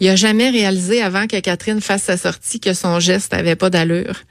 Il 0.00 0.08
a 0.08 0.16
jamais 0.16 0.50
réalisé 0.50 1.02
avant 1.02 1.26
que 1.26 1.40
Catherine 1.40 1.80
fasse 1.80 2.04
sa 2.04 2.16
sortie 2.16 2.60
que 2.60 2.72
son 2.72 3.00
geste 3.00 3.34
avait 3.34 3.56
pas 3.56 3.68
d'allure. 3.68 4.22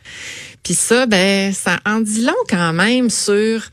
Puis 0.63 0.74
ça, 0.74 1.05
ben, 1.05 1.53
ça 1.53 1.79
en 1.86 2.00
dit 2.00 2.22
long 2.22 2.34
quand 2.50 2.74
même 2.74 3.10
sur 3.10 3.69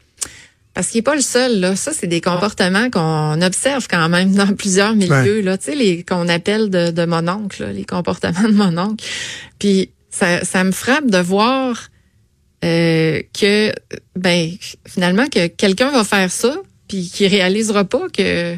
parce 0.74 0.88
qu'il 0.88 0.98
n'est 0.98 1.02
pas 1.02 1.14
le 1.14 1.20
seul, 1.20 1.60
là. 1.60 1.76
Ça, 1.76 1.92
c'est 1.92 2.08
des 2.08 2.20
comportements 2.20 2.90
qu'on 2.90 3.40
observe 3.40 3.86
quand 3.88 4.08
même 4.08 4.34
dans 4.34 4.52
plusieurs 4.58 4.94
milieux, 4.94 5.40
là. 5.40 5.56
Tu 5.56 5.66
sais, 5.66 5.74
les 5.74 6.02
qu'on 6.02 6.28
appelle 6.28 6.68
de, 6.68 6.90
de 6.90 7.04
mon 7.04 7.26
oncle, 7.28 7.64
les 7.72 7.84
comportements 7.84 8.48
de 8.48 8.54
mon 8.54 8.76
oncle. 8.76 9.04
Puis 9.58 9.90
ça, 10.10 10.44
ça 10.44 10.64
me 10.64 10.72
frappe 10.72 11.08
de 11.08 11.18
voir 11.18 11.88
euh, 12.64 13.22
que, 13.38 13.72
ben, 14.16 14.50
finalement, 14.86 15.26
que 15.26 15.46
quelqu'un 15.46 15.90
va 15.90 16.02
faire 16.02 16.30
ça, 16.30 16.56
puis 16.88 17.08
qu'il 17.08 17.28
réalisera 17.28 17.84
pas 17.84 18.08
que 18.08 18.56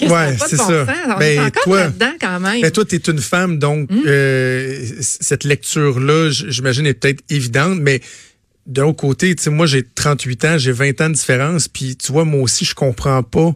ouais, 0.00 0.36
c'est 0.48 0.56
ça. 0.56 0.86
On 1.06 1.18
ben, 1.18 1.22
est 1.22 1.38
encore 1.38 1.62
toi, 1.64 1.80
là-dedans 1.80 2.12
quand 2.20 2.40
même. 2.40 2.60
Ben, 2.60 2.70
toi, 2.70 2.84
tu 2.84 2.96
es 2.96 2.98
une 2.98 3.20
femme, 3.20 3.58
donc 3.58 3.90
hum? 3.90 4.02
euh, 4.06 4.86
cette 5.00 5.44
lecture-là, 5.44 6.30
j'imagine, 6.30 6.86
est 6.86 6.94
peut-être 6.94 7.22
évidente, 7.30 7.78
mais 7.80 8.00
de 8.66 8.82
l'autre 8.82 8.98
côté, 8.98 9.34
tu 9.34 9.42
sais, 9.42 9.50
moi, 9.50 9.66
j'ai 9.66 9.82
38 9.82 10.44
ans, 10.44 10.58
j'ai 10.58 10.72
20 10.72 11.00
ans 11.00 11.08
de 11.08 11.14
différence, 11.14 11.68
puis 11.68 11.96
tu 11.96 12.12
vois, 12.12 12.24
moi 12.24 12.40
aussi, 12.40 12.64
je 12.64 12.74
comprends 12.74 13.22
pas 13.22 13.54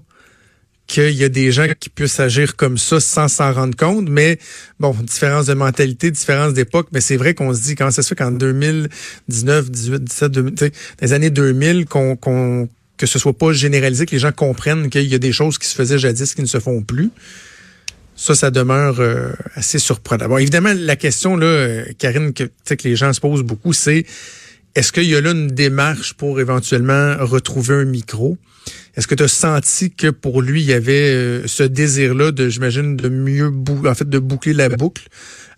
qu'il 0.87 1.15
y 1.15 1.25
a 1.25 1.29
des 1.29 1.51
gens 1.51 1.67
qui 1.79 1.89
puissent 1.89 2.21
agir 2.21 2.57
comme 2.57 2.79
ça 2.79 3.01
sans 3.01 3.29
s'en 3.29 3.53
rendre 3.53 3.77
compte, 3.77 4.09
mais 4.09 4.39
bon, 4.79 4.95
différence 5.03 5.47
de 5.47 5.55
mentalité, 5.55 6.11
différence 6.11 6.55
d'époque, 6.55 6.89
mais 6.93 7.01
c'est 7.01 7.17
vrai 7.17 7.35
qu'on 7.35 7.53
se 7.53 7.63
dit, 7.63 7.75
comment 7.75 7.91
ça 7.91 8.03
se 8.03 8.09
fait 8.09 8.15
qu'en 8.15 8.31
2019, 8.31 9.71
18, 9.71 10.05
17, 10.05 10.33
2000, 10.33 10.55
tu 10.55 10.65
sais, 10.67 10.73
les 11.01 11.13
années 11.13 11.31
2000, 11.31 11.87
qu'on, 11.87 12.17
qu'on, 12.17 12.69
que 12.97 13.07
ce 13.07 13.19
soit 13.19 13.37
pas 13.37 13.53
généralisé, 13.53 14.07
que 14.07 14.13
les 14.13 14.21
gens 14.21 14.33
comprennent 14.33 14.89
qu'il 14.89 15.07
y 15.07 15.15
a 15.15 15.19
des 15.19 15.33
choses 15.33 15.59
qui 15.59 15.67
se 15.67 15.75
faisaient 15.75 15.99
jadis 15.99 16.35
qui 16.35 16.43
ne 16.43 16.47
se 16.47 16.61
font 16.61 16.83
plus. 16.83 17.11
Ça, 18.15 18.35
ça 18.35 18.51
demeure 18.51 19.01
euh, 19.01 19.33
assez 19.57 19.79
surprenant. 19.79 20.29
Bon, 20.29 20.39
évidemment, 20.39 20.73
la 20.75 20.97
question, 20.97 21.37
là, 21.37 21.47
euh, 21.47 21.85
Karine, 21.99 22.33
que, 22.33 22.45
que 22.45 22.89
les 22.89 22.97
gens 22.97 23.13
se 23.13 23.21
posent 23.21 23.43
beaucoup, 23.43 23.75
c'est 23.75 24.07
est-ce 24.76 24.92
qu'il 24.92 25.04
y 25.04 25.16
a 25.16 25.21
là 25.21 25.33
une 25.33 25.49
démarche 25.49 26.14
pour 26.14 26.40
éventuellement 26.40 27.16
retrouver 27.18 27.75
un 27.75 27.85
micro? 27.85 28.38
Est-ce 28.97 29.06
que 29.06 29.14
tu 29.14 29.25
as 29.25 29.28
senti 29.28 29.90
que 29.90 30.09
pour 30.09 30.42
lui, 30.42 30.62
il 30.62 30.66
y 30.66 30.73
avait 30.73 31.12
euh, 31.12 31.47
ce 31.47 31.62
désir-là 31.62 32.30
de, 32.30 32.49
j'imagine, 32.49 32.97
de 32.97 33.09
mieux 33.09 33.52
en 33.85 33.95
fait, 33.95 34.09
de 34.09 34.18
boucler 34.18 34.52
la 34.52 34.68
boucle 34.68 35.09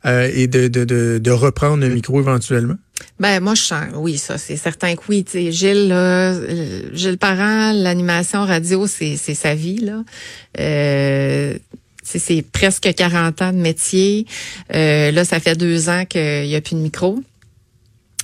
et 0.05 0.47
de, 0.47 0.69
de, 0.69 1.19
de, 1.19 1.31
reprendre 1.31 1.85
un 1.85 1.89
micro 1.89 2.21
éventuellement? 2.21 2.77
Ben 3.21 3.41
moi 3.41 3.55
je 3.55 3.63
sens 3.63 3.85
oui 3.95 4.17
ça 4.17 4.39
c'est 4.39 4.57
certain 4.57 4.95
que 4.95 5.03
oui 5.09 5.25
Gilles 5.51 5.89
là, 5.89 6.35
Gilles 6.93 7.19
Parent 7.19 7.73
l'animation 7.73 8.45
radio 8.45 8.87
c'est 8.87 9.17
c'est 9.17 9.35
sa 9.35 9.55
vie 9.55 9.79
là 9.79 10.05
euh, 10.61 11.59
c'est 12.17 12.43
presque 12.43 12.93
40 12.95 13.43
ans 13.43 13.53
de 13.53 13.59
métier. 13.59 14.27
Euh, 14.75 15.11
là, 15.11 15.25
ça 15.25 15.41
fait 15.41 15.57
deux 15.57 15.89
ans 15.89 16.05
qu'il 16.07 16.45
n'y 16.45 16.57
a 16.57 16.61
plus 16.61 16.75
de 16.75 16.81
micro. 16.81 17.23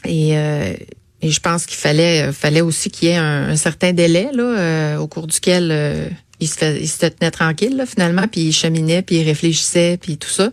Et, 0.05 0.37
euh, 0.37 0.75
et 1.23 1.31
je 1.31 1.41
pense 1.41 1.67
qu'il 1.67 1.79
fallait, 1.79 2.33
fallait 2.33 2.61
aussi 2.61 2.91
qu'il 2.91 3.09
y 3.09 3.13
ait 3.13 3.17
un, 3.17 3.57
certain 3.57 3.93
délai 3.93 4.29
là, 4.33 4.43
euh, 4.43 4.97
au 4.99 5.07
cours 5.07 5.27
duquel 5.27 5.71
euh, 5.73 6.09
il 6.41 6.49
se, 6.49 6.59
fait, 6.59 6.79
il 6.81 6.89
se 6.89 7.07
tenait 7.07 7.31
tranquille 7.31 7.77
là, 7.77 7.87
finalement, 7.87 8.27
puis 8.31 8.43
il 8.43 8.53
cheminait, 8.53 9.01
puis 9.03 9.17
il 9.17 9.25
réfléchissait, 9.25 9.99
puis 10.01 10.19
tout 10.19 10.29
ça. 10.29 10.51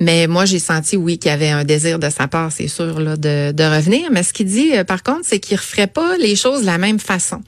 Mais 0.00 0.26
moi, 0.26 0.44
j'ai 0.44 0.58
senti, 0.58 0.96
oui, 0.96 1.18
qu'il 1.18 1.30
y 1.30 1.34
avait 1.34 1.50
un 1.50 1.64
désir 1.64 1.98
de 1.98 2.10
sa 2.10 2.28
part, 2.28 2.52
c'est 2.52 2.68
sûr, 2.68 3.00
là, 3.00 3.16
de, 3.16 3.50
de 3.50 3.64
revenir. 3.64 4.10
Mais 4.12 4.22
ce 4.22 4.32
qu'il 4.32 4.46
dit, 4.46 4.72
par 4.86 5.02
contre, 5.02 5.22
c'est 5.24 5.40
qu'il 5.40 5.54
ne 5.54 5.60
referait 5.60 5.86
pas 5.86 6.16
les 6.18 6.36
choses 6.36 6.60
de 6.60 6.66
la 6.66 6.78
même 6.78 7.00
façon. 7.00 7.40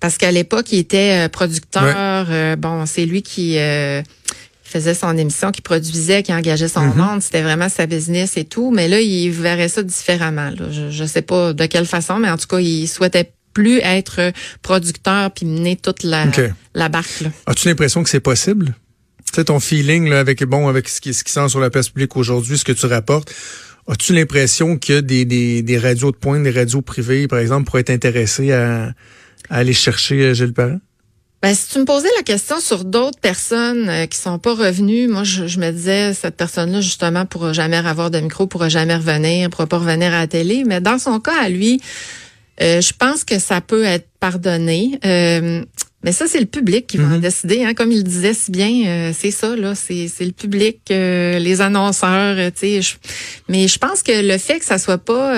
Parce 0.00 0.16
qu'à 0.16 0.32
l'époque, 0.32 0.72
il 0.72 0.78
était 0.78 1.28
producteur. 1.28 2.56
bon, 2.56 2.86
c'est 2.86 3.04
lui 3.04 3.22
qui 3.22 3.58
faisait 4.68 4.94
son 4.94 5.16
émission, 5.16 5.50
qui 5.50 5.62
produisait, 5.62 6.22
qui 6.22 6.32
engageait 6.32 6.68
son 6.68 6.80
mm-hmm. 6.80 6.96
monde. 6.96 7.22
C'était 7.22 7.42
vraiment 7.42 7.68
sa 7.68 7.86
business 7.86 8.36
et 8.36 8.44
tout. 8.44 8.70
Mais 8.70 8.88
là, 8.88 9.00
il 9.00 9.30
verrait 9.30 9.68
ça 9.68 9.82
différemment. 9.82 10.50
Je 10.70 11.02
ne 11.02 11.08
sais 11.08 11.22
pas 11.22 11.52
de 11.52 11.66
quelle 11.66 11.86
façon, 11.86 12.18
mais 12.18 12.30
en 12.30 12.36
tout 12.36 12.46
cas, 12.46 12.58
il 12.58 12.86
souhaitait 12.86 13.32
plus 13.54 13.78
être 13.78 14.32
producteur 14.62 15.32
puis 15.32 15.46
mener 15.46 15.76
toute 15.76 16.04
la, 16.04 16.26
la 16.74 16.88
barque. 16.88 17.24
As-tu 17.46 17.66
l'impression 17.66 18.04
que 18.04 18.10
c'est 18.10 18.20
possible? 18.20 18.74
Tu 19.26 19.34
sais, 19.34 19.44
ton 19.44 19.58
feeling 19.58 20.08
là, 20.08 20.20
avec 20.20 20.44
bon 20.44 20.68
avec 20.68 20.88
ce 20.88 21.00
qui, 21.00 21.12
ce 21.12 21.24
qui 21.24 21.32
sent 21.32 21.48
sur 21.48 21.58
la 21.58 21.68
place 21.68 21.88
publique 21.88 22.16
aujourd'hui, 22.16 22.56
ce 22.56 22.64
que 22.64 22.72
tu 22.72 22.86
rapportes, 22.86 23.34
as-tu 23.88 24.14
l'impression 24.14 24.78
que 24.78 25.00
des, 25.00 25.24
des, 25.24 25.62
des 25.62 25.78
radios 25.78 26.12
de 26.12 26.16
pointe, 26.16 26.42
des 26.44 26.50
radios 26.50 26.82
privées, 26.82 27.26
par 27.26 27.40
exemple, 27.40 27.64
pourraient 27.64 27.80
être 27.80 27.90
intéressés 27.90 28.52
à, 28.52 28.92
à 29.50 29.56
aller 29.56 29.72
chercher 29.72 30.20
euh, 30.22 30.34
Gilles 30.34 30.52
Parent? 30.52 30.78
Ben, 31.40 31.54
si 31.54 31.68
tu 31.72 31.78
me 31.78 31.84
posais 31.84 32.08
la 32.16 32.24
question 32.24 32.58
sur 32.58 32.84
d'autres 32.84 33.20
personnes 33.20 33.88
euh, 33.88 34.06
qui 34.06 34.18
sont 34.18 34.40
pas 34.40 34.54
revenues, 34.54 35.06
moi, 35.06 35.22
je, 35.22 35.60
me 35.60 35.70
disais, 35.70 36.12
cette 36.12 36.36
personne-là, 36.36 36.80
justement, 36.80 37.26
pourra 37.26 37.52
jamais 37.52 37.76
avoir 37.76 38.10
de 38.10 38.18
micro, 38.18 38.48
pourra 38.48 38.68
jamais 38.68 38.96
revenir, 38.96 39.48
pourra 39.48 39.68
pas 39.68 39.78
revenir 39.78 40.08
à 40.08 40.20
la 40.20 40.26
télé. 40.26 40.64
Mais 40.66 40.80
dans 40.80 40.98
son 40.98 41.20
cas, 41.20 41.40
à 41.40 41.48
lui, 41.48 41.80
euh, 42.60 42.80
je 42.80 42.92
pense 42.92 43.22
que 43.22 43.38
ça 43.38 43.60
peut 43.60 43.84
être 43.84 44.08
pardonné. 44.18 44.98
Euh, 45.04 45.64
mais 46.02 46.10
ça, 46.10 46.26
c'est 46.26 46.40
le 46.40 46.46
public 46.46 46.88
qui 46.88 46.96
va 46.96 47.04
en 47.04 47.10
mm-hmm. 47.10 47.20
décider. 47.20 47.64
Hein. 47.64 47.74
Comme 47.74 47.92
il 47.92 48.02
disait 48.02 48.34
si 48.34 48.50
bien, 48.50 49.12
c'est 49.12 49.30
ça, 49.30 49.54
là. 49.54 49.76
C'est, 49.76 50.08
le 50.20 50.32
public, 50.32 50.80
les 50.88 51.60
annonceurs, 51.60 52.36
tu 52.52 52.80
sais. 52.82 52.96
Mais 53.48 53.68
je 53.68 53.78
pense 53.78 54.02
que 54.02 54.26
le 54.26 54.38
fait 54.38 54.58
que 54.58 54.64
ça 54.64 54.78
soit 54.78 54.98
pas 54.98 55.34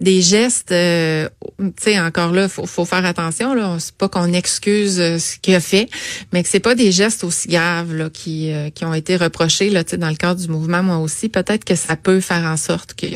des 0.00 0.20
gestes, 0.20 0.72
euh, 0.72 1.28
tu 1.58 1.72
sais, 1.80 1.98
encore 1.98 2.32
là, 2.32 2.48
faut, 2.48 2.66
faut 2.66 2.84
faire 2.84 3.04
attention. 3.04 3.54
Là, 3.54 3.76
c'est 3.78 3.94
pas 3.94 4.08
qu'on 4.08 4.32
excuse 4.32 5.00
euh, 5.00 5.18
ce 5.18 5.38
qu'il 5.38 5.54
a 5.54 5.60
fait, 5.60 5.88
mais 6.32 6.42
que 6.42 6.48
c'est 6.48 6.60
pas 6.60 6.74
des 6.74 6.92
gestes 6.92 7.24
aussi 7.24 7.48
graves 7.48 7.94
là, 7.94 8.10
qui, 8.10 8.52
euh, 8.52 8.68
qui 8.70 8.84
ont 8.84 8.92
été 8.92 9.16
reprochés 9.16 9.70
là, 9.70 9.84
dans 9.84 10.08
le 10.08 10.16
cadre 10.16 10.40
du 10.40 10.48
mouvement. 10.48 10.82
Moi 10.82 10.98
aussi, 10.98 11.28
peut-être 11.28 11.64
que 11.64 11.74
ça 11.74 11.96
peut 11.96 12.20
faire 12.20 12.44
en 12.44 12.56
sorte 12.56 12.94
que 12.94 13.06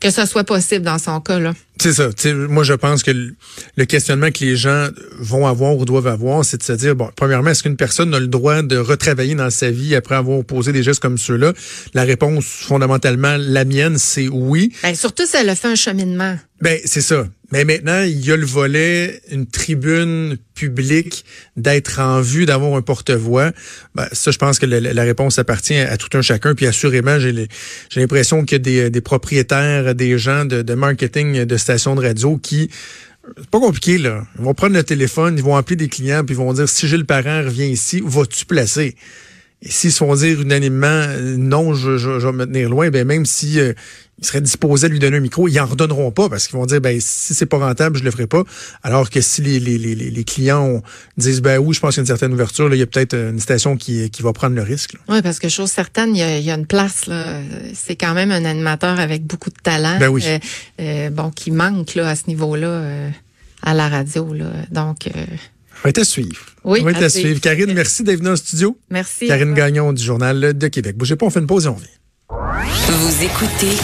que 0.00 0.10
ça 0.10 0.26
soit 0.26 0.44
possible 0.44 0.84
dans 0.84 0.98
son 0.98 1.20
cas 1.20 1.38
là. 1.38 1.52
C'est 1.80 1.92
ça. 1.92 2.10
moi, 2.48 2.62
je 2.62 2.72
pense 2.72 3.02
que 3.02 3.10
le 3.10 3.84
questionnement 3.84 4.30
que 4.30 4.44
les 4.44 4.56
gens 4.56 4.88
vont 5.18 5.46
avoir 5.46 5.76
ou 5.76 5.84
doivent 5.84 6.06
avoir, 6.06 6.44
c'est 6.44 6.58
de 6.58 6.62
se 6.62 6.72
dire, 6.72 6.94
bon, 6.94 7.10
premièrement, 7.16 7.50
est-ce 7.50 7.62
qu'une 7.62 7.76
personne 7.76 8.14
a 8.14 8.20
le 8.20 8.28
droit 8.28 8.62
de 8.62 8.76
retravailler 8.76 9.34
dans 9.34 9.50
sa 9.50 9.70
vie 9.70 9.94
après 9.94 10.14
avoir 10.14 10.44
posé 10.44 10.72
des 10.72 10.82
gestes 10.82 11.00
comme 11.00 11.18
ceux-là? 11.18 11.52
La 11.92 12.04
réponse, 12.04 12.44
fondamentalement, 12.44 13.36
la 13.38 13.64
mienne, 13.64 13.98
c'est 13.98 14.28
oui. 14.28 14.72
Ben, 14.82 14.94
surtout 14.94 15.26
si 15.26 15.36
elle 15.36 15.48
a 15.48 15.56
fait 15.56 15.68
un 15.68 15.74
cheminement. 15.74 16.38
Ben, 16.60 16.78
c'est 16.84 17.00
ça. 17.00 17.26
Mais 17.54 17.64
maintenant, 17.64 18.02
il 18.02 18.26
y 18.26 18.32
a 18.32 18.36
le 18.36 18.44
volet, 18.44 19.20
une 19.30 19.46
tribune 19.46 20.38
publique, 20.56 21.24
d'être 21.56 22.00
en 22.00 22.20
vue, 22.20 22.46
d'avoir 22.46 22.74
un 22.74 22.82
porte-voix. 22.82 23.52
Ben, 23.94 24.08
ça, 24.10 24.32
je 24.32 24.38
pense 24.38 24.58
que 24.58 24.66
la, 24.66 25.02
réponse 25.04 25.38
appartient 25.38 25.78
à, 25.78 25.96
tout 25.96 26.18
un 26.18 26.22
chacun. 26.22 26.56
Puis 26.56 26.66
assurément, 26.66 27.20
j'ai 27.20 27.48
l'impression 27.94 28.44
qu'il 28.44 28.66
y 28.68 28.80
a 28.80 28.90
des, 28.90 29.00
propriétaires, 29.00 29.94
des 29.94 30.18
gens 30.18 30.44
de, 30.44 30.74
marketing 30.74 31.44
de 31.44 31.56
stations 31.56 31.94
de 31.94 32.00
radio 32.00 32.38
qui 32.38 32.70
c'est 33.38 33.48
pas 33.48 33.60
compliqué, 33.60 33.98
là. 33.98 34.26
Ils 34.36 34.44
vont 34.44 34.52
prendre 34.52 34.74
le 34.74 34.82
téléphone, 34.82 35.36
ils 35.38 35.44
vont 35.44 35.56
appeler 35.56 35.76
des 35.76 35.88
clients, 35.88 36.24
puis 36.24 36.34
ils 36.34 36.38
vont 36.38 36.52
dire 36.52 36.68
si 36.68 36.88
Gilles 36.88 37.06
Parent 37.06 37.44
revient 37.44 37.68
ici, 37.68 38.02
vas-tu 38.04 38.46
placer? 38.46 38.96
Et 39.64 39.70
s'ils 39.70 39.92
se 39.92 39.98
font 39.98 40.14
dire 40.14 40.40
unanimement 40.42 41.06
non, 41.38 41.72
je, 41.74 41.96
je, 41.96 42.10
vais 42.10 42.32
me 42.32 42.44
tenir 42.44 42.68
loin, 42.68 42.90
ben 42.90 43.06
même 43.06 43.24
si 43.24 43.58
euh, 43.58 43.72
ils 44.18 44.26
seraient 44.26 44.42
disposés 44.42 44.86
à 44.86 44.88
lui 44.90 44.98
donner 44.98 45.16
un 45.16 45.20
micro, 45.20 45.48
ils 45.48 45.58
en 45.58 45.64
redonneront 45.64 46.10
pas 46.10 46.28
parce 46.28 46.46
qu'ils 46.46 46.58
vont 46.58 46.66
dire 46.66 46.82
ben 46.82 46.98
si 47.00 47.32
c'est 47.32 47.46
pas 47.46 47.56
rentable, 47.56 47.96
je 47.96 48.04
le 48.04 48.10
ferai 48.10 48.26
pas. 48.26 48.42
Alors 48.82 49.08
que 49.08 49.22
si 49.22 49.40
les, 49.40 49.58
les, 49.58 49.78
les, 49.78 49.94
les 49.94 50.24
clients 50.24 50.82
disent 51.16 51.40
ben 51.40 51.58
oui, 51.58 51.74
je 51.74 51.80
pense 51.80 51.94
qu'il 51.94 51.98
y 51.98 52.00
a 52.00 52.02
une 52.02 52.06
certaine 52.06 52.34
ouverture, 52.34 52.68
là, 52.68 52.76
il 52.76 52.78
y 52.78 52.82
a 52.82 52.86
peut-être 52.86 53.14
une 53.14 53.40
station 53.40 53.78
qui, 53.78 54.10
qui 54.10 54.20
va 54.20 54.34
prendre 54.34 54.54
le 54.54 54.62
risque. 54.62 54.96
Oui, 55.08 55.22
parce 55.22 55.38
que 55.38 55.48
chose 55.48 55.70
certaine, 55.70 56.14
il 56.14 56.18
y 56.18 56.22
a, 56.22 56.38
il 56.38 56.44
y 56.44 56.50
a 56.50 56.54
une 56.54 56.66
place 56.66 57.06
là. 57.06 57.24
C'est 57.72 57.96
quand 57.96 58.12
même 58.12 58.32
un 58.32 58.44
animateur 58.44 59.00
avec 59.00 59.24
beaucoup 59.24 59.50
de 59.50 59.60
talent. 59.62 59.96
Ben 59.98 60.08
oui. 60.08 60.22
Euh, 60.26 60.38
euh, 60.80 61.10
bon, 61.10 61.30
qui 61.30 61.50
manque 61.50 61.94
là 61.94 62.10
à 62.10 62.16
ce 62.16 62.24
niveau-là 62.26 63.10
à 63.62 63.72
la 63.72 63.88
radio 63.88 64.34
là. 64.34 64.50
Donc 64.70 65.08
on 65.08 65.53
va 65.84 65.90
être 65.90 65.98
à 65.98 66.04
suivre. 66.04 66.40
Oui, 66.64 66.80
on 66.80 66.84
va 66.84 66.90
être 66.92 67.02
à, 67.02 67.08
suivre. 67.08 67.40
Karine, 67.40 67.72
merci 67.74 68.02
d'être 68.02 68.18
venue 68.18 68.30
en 68.30 68.36
studio. 68.36 68.78
Merci. 68.90 69.26
Karine 69.26 69.54
Gagnon 69.54 69.92
du 69.92 70.02
Journal 70.02 70.56
de 70.56 70.68
Québec. 70.68 70.96
Bougez 70.96 71.16
pas, 71.16 71.26
on 71.26 71.30
fait 71.30 71.40
une 71.40 71.46
pause 71.46 71.66
et 71.66 71.68
on 71.68 71.74
revient. 71.74 71.86
Vous 72.88 73.22
écoutez 73.22 73.76